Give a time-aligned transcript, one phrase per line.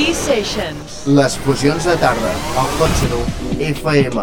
[0.00, 1.02] E-Sessions.
[1.06, 3.08] Les fusions de tarda, al Cotxe
[3.66, 4.22] FM.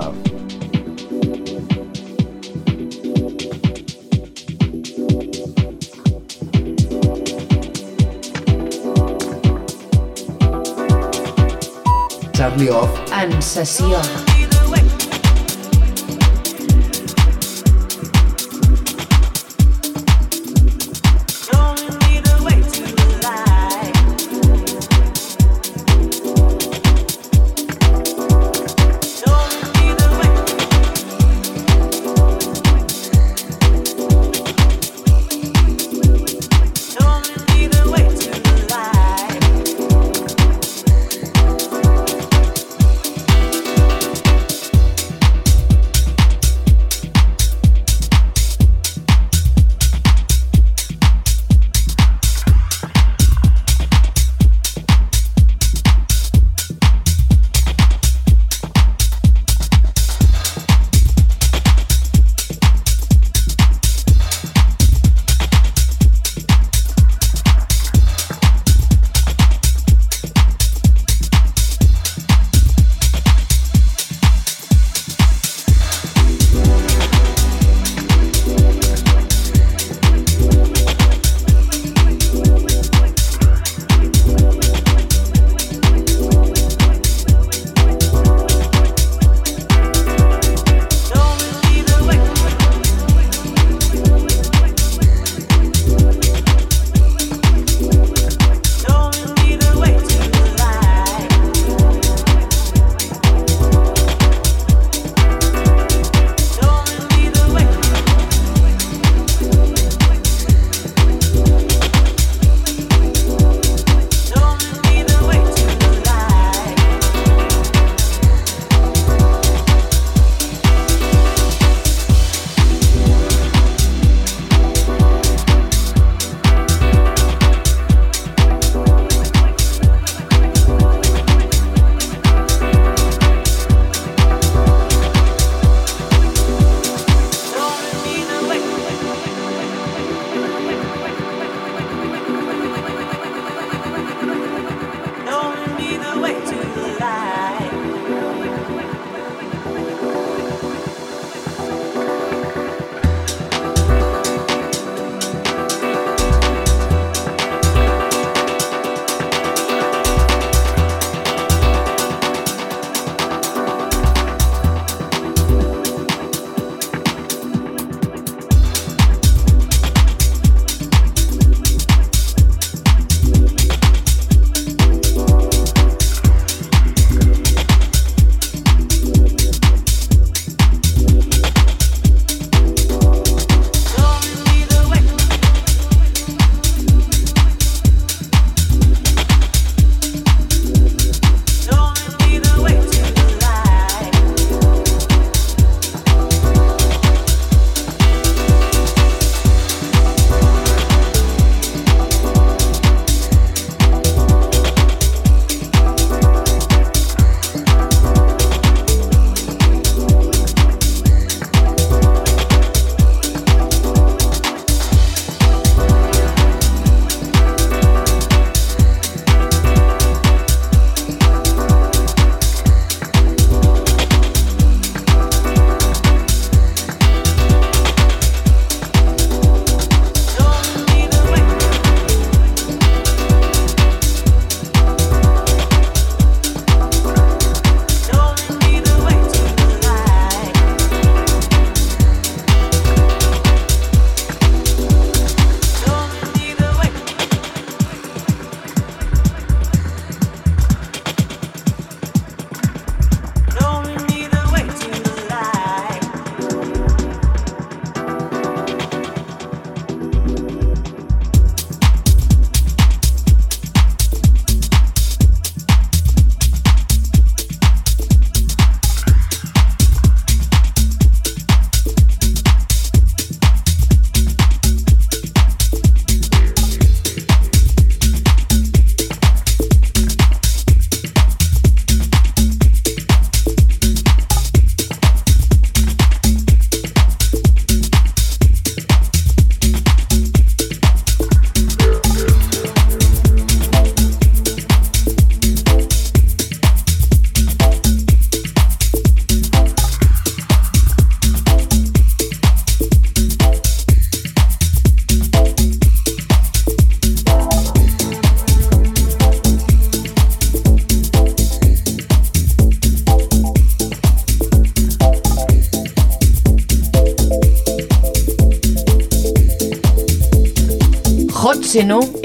[12.34, 14.37] Charlie Off En sessió.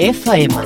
[0.03, 0.62] FM.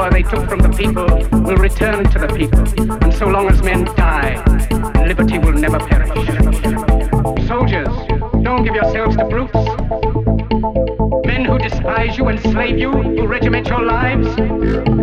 [0.00, 1.04] power they took from the people
[1.42, 2.60] will return to the people.
[3.04, 4.42] And so long as men die,
[5.06, 6.08] liberty will never perish.
[7.46, 7.94] Soldiers,
[8.42, 9.62] don't give yourselves to brutes.
[11.26, 14.26] Men who despise you, enslave you, who regiment your lives,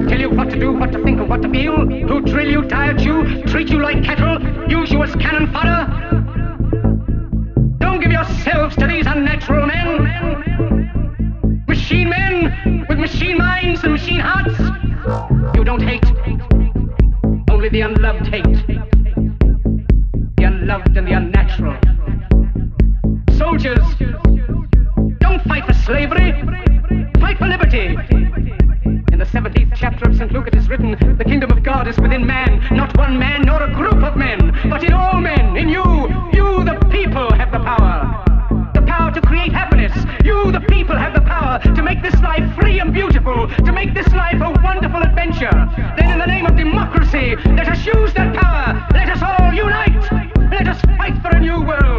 [0.09, 2.63] tell you what to do, what to think, and what to feel, who drill you,
[2.63, 5.85] diet you, treat you like cattle, use you as cannon fodder.
[7.77, 11.65] Don't give yourselves to these unnatural men.
[11.67, 12.16] Machine men.
[15.87, 16.03] hate.
[17.49, 18.43] Only the unloved hate.
[20.37, 21.77] The unloved and the unnatural.
[23.37, 23.85] Soldiers,
[25.19, 26.33] don't fight for slavery.
[27.21, 27.95] Fight for liberty.
[29.13, 30.31] In the 17th chapter of St.
[30.33, 33.63] Luke it is written, The kingdom of God is within man, not one man nor
[33.63, 35.83] a group of men, but in all men, in you.
[36.33, 38.71] You, the people, have the power.
[38.73, 39.76] The power to create happiness
[40.87, 44.39] people have the power to make this life free and beautiful, to make this life
[44.39, 45.51] a wonderful adventure,
[45.97, 48.87] then in the name of democracy, let us use that power.
[48.93, 50.01] Let us all unite.
[50.49, 51.96] Let us fight for a new world.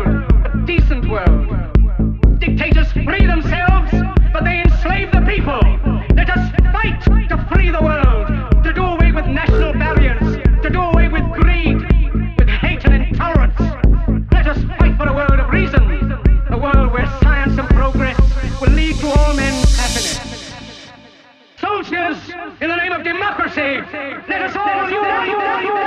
[23.55, 24.25] democracy.
[24.29, 25.78] Let us all unite.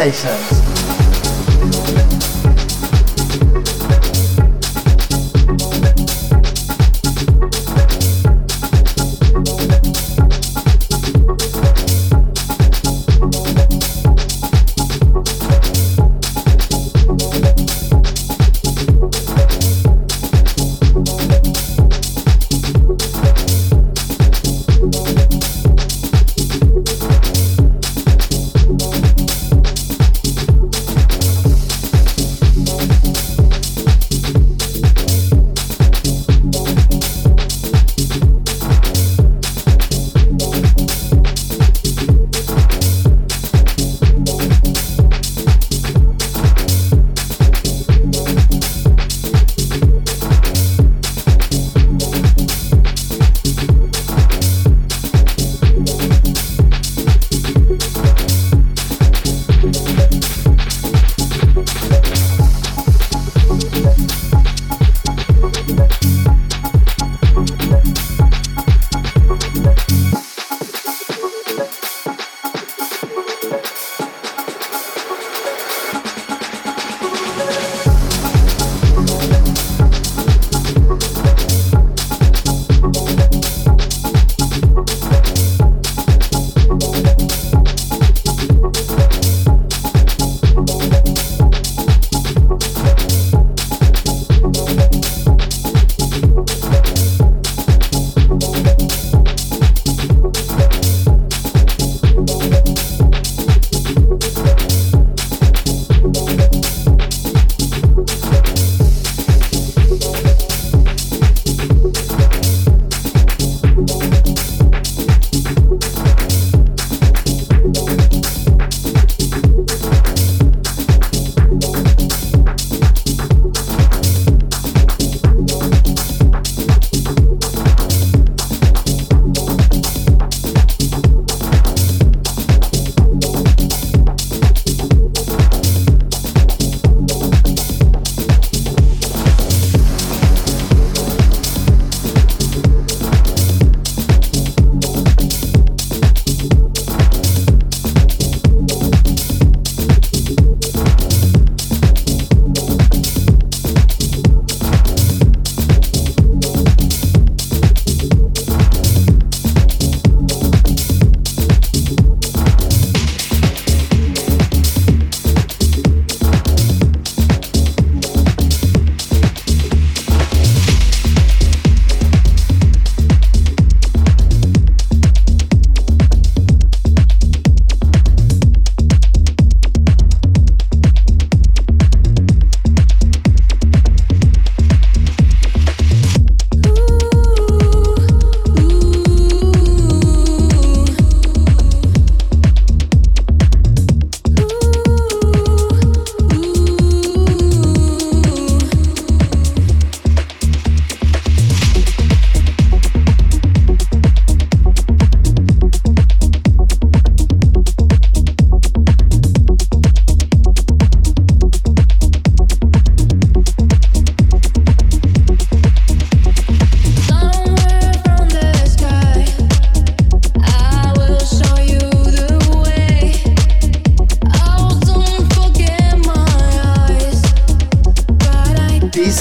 [0.00, 0.79] sensations.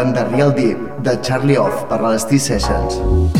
[0.00, 3.39] escoltant The Real Deep de Charlie Off per a les T-Sessions.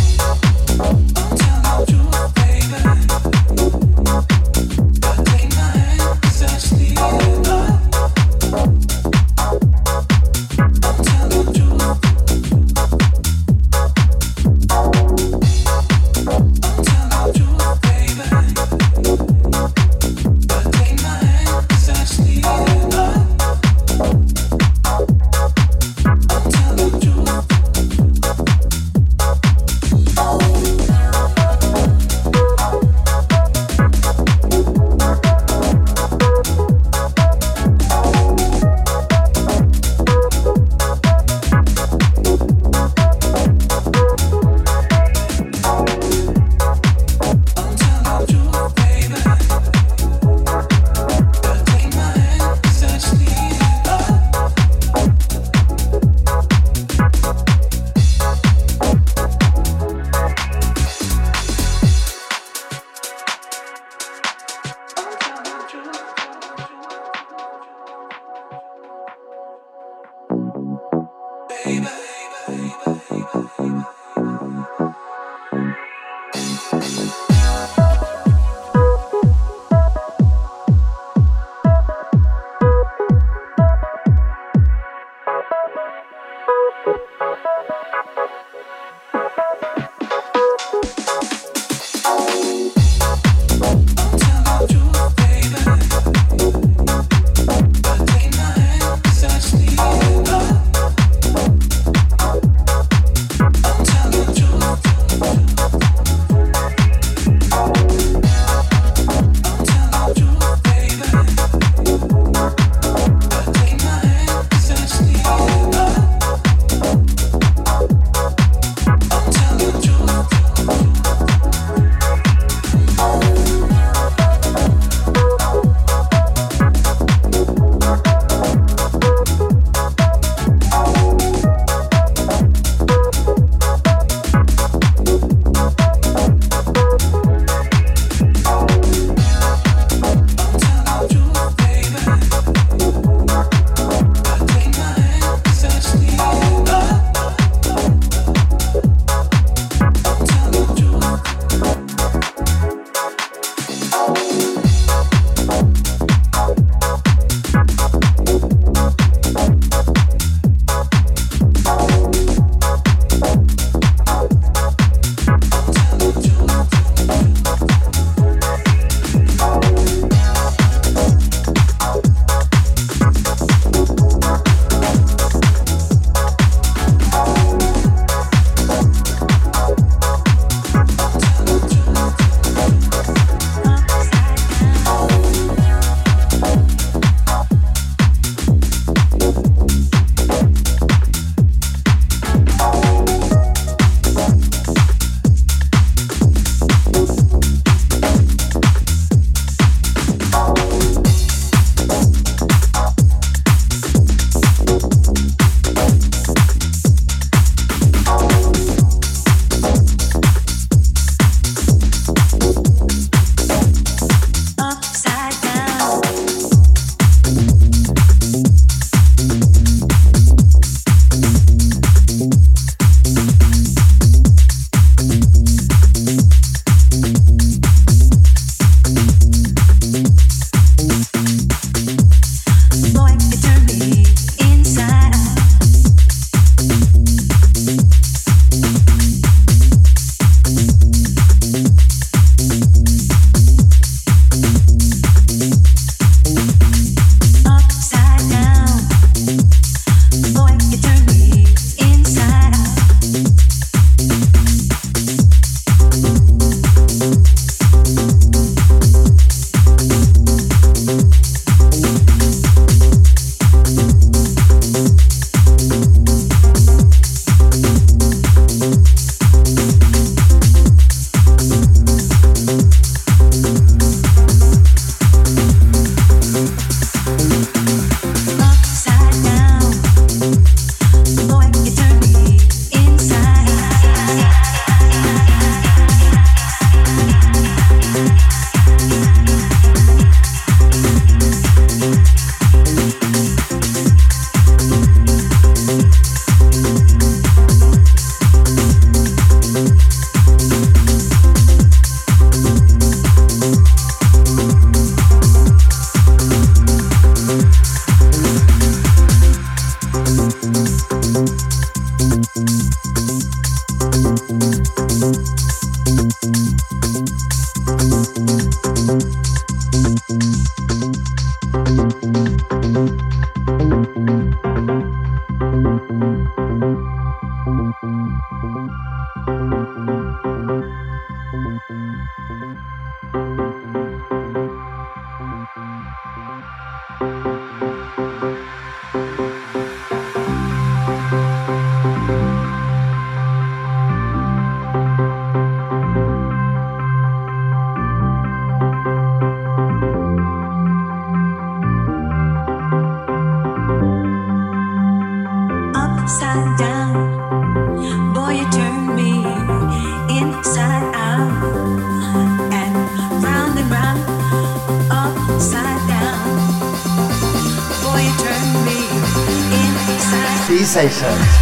[370.70, 371.39] Senão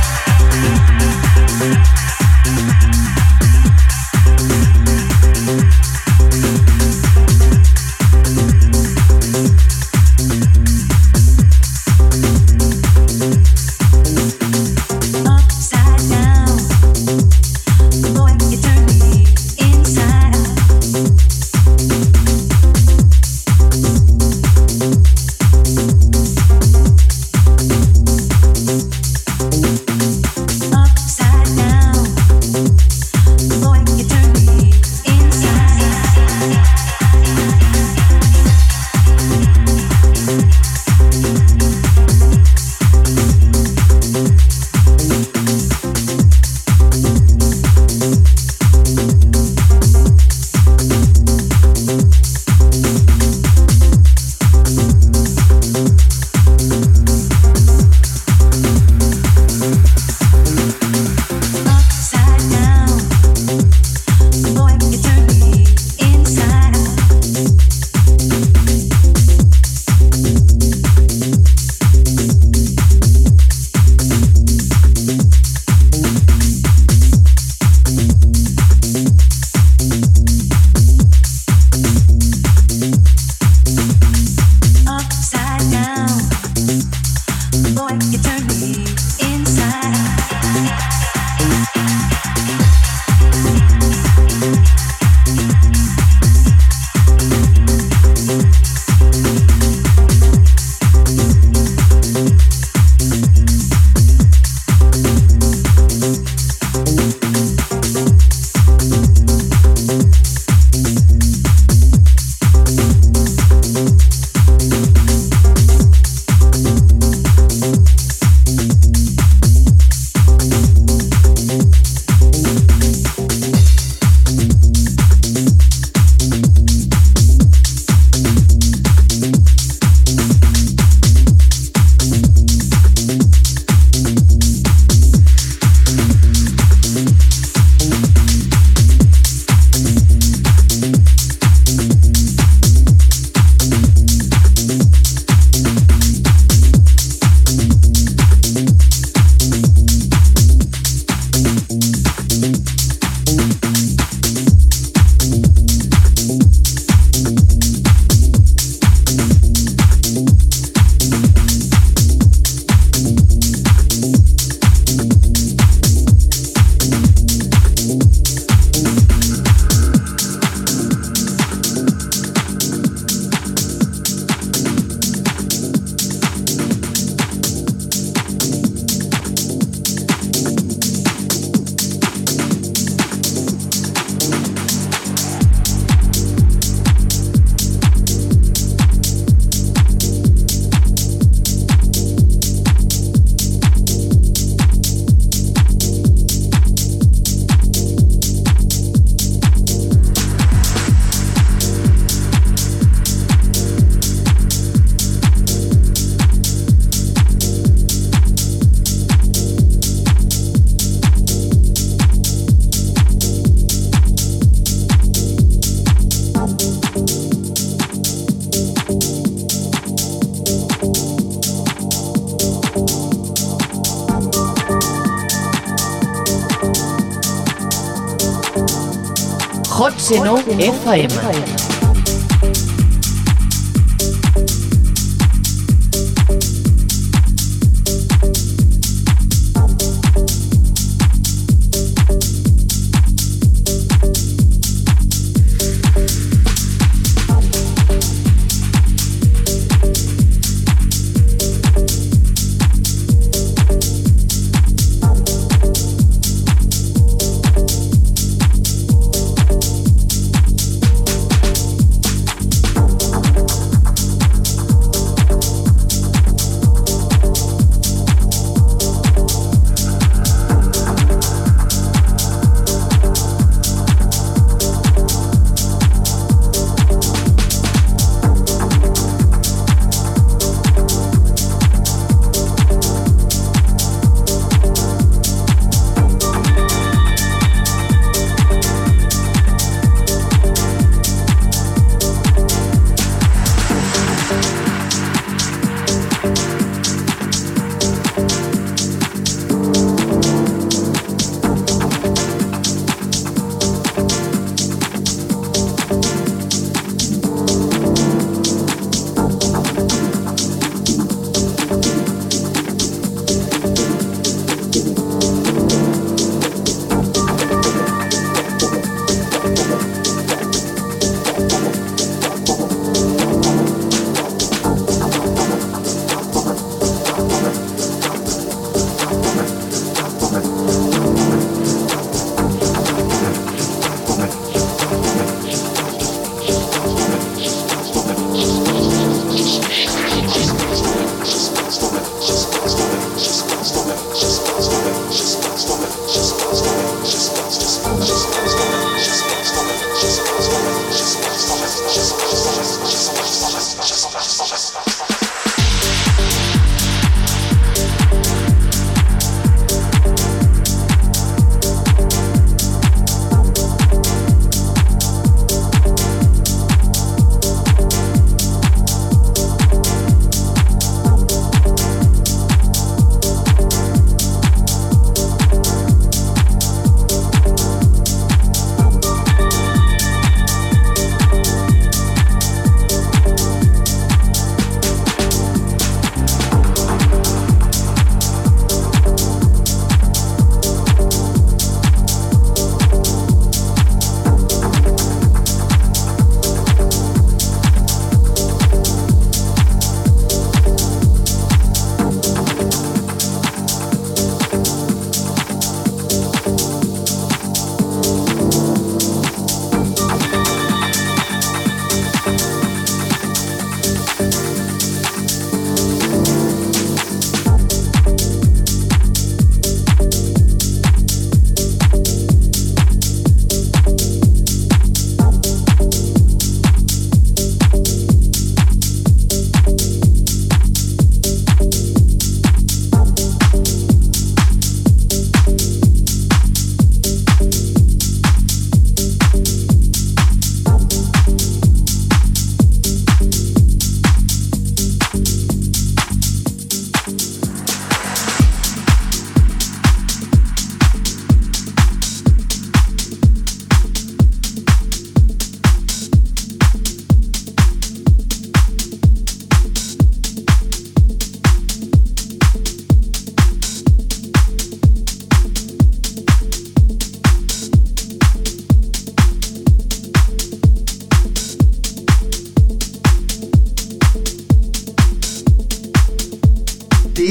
[230.57, 231.08] FM.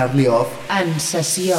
[0.00, 0.48] Charlie Off.
[0.70, 1.58] En sessió.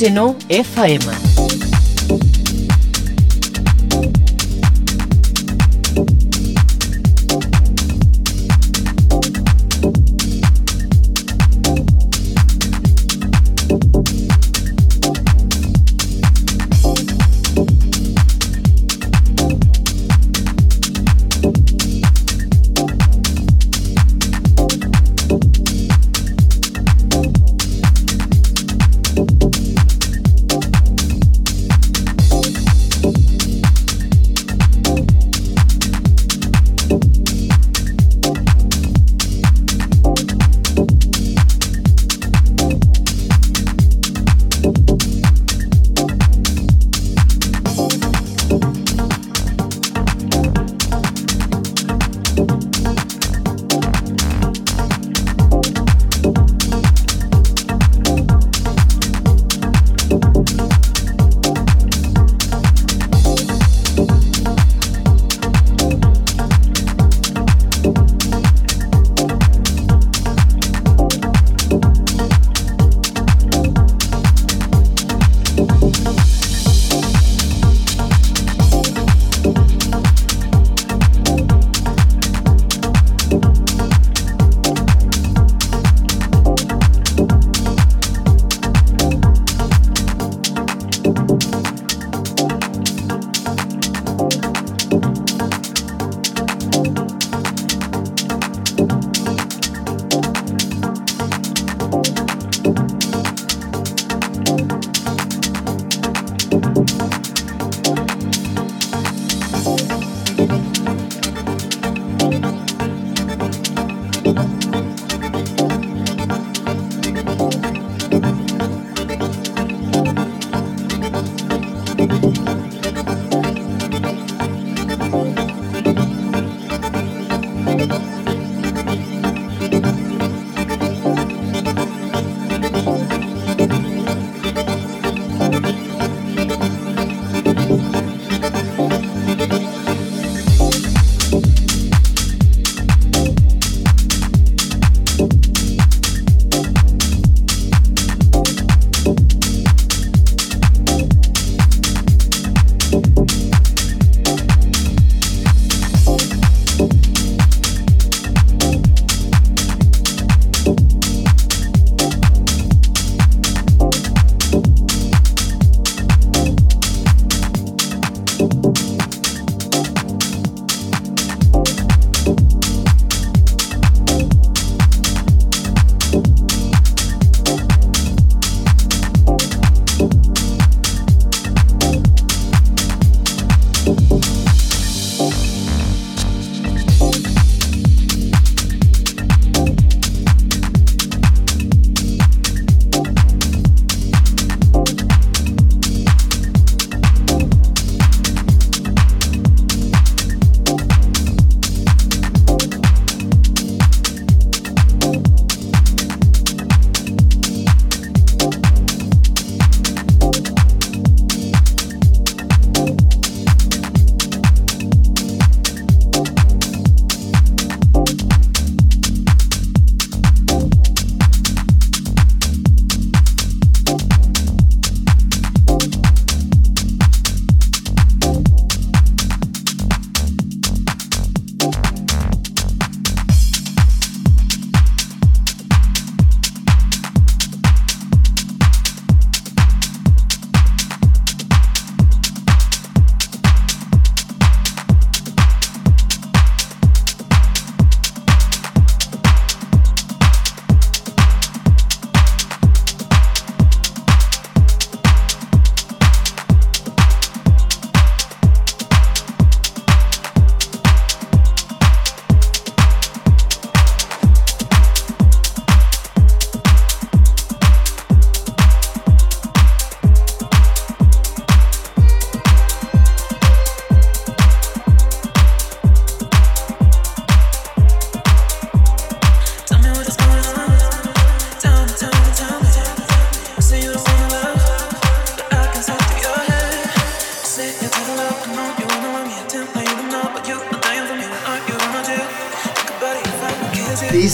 [0.00, 1.29] Senó FM.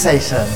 [0.07, 0.56] conversation.